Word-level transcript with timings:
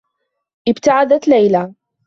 ابتعدت 0.67 1.27
ليلى. 1.27 1.73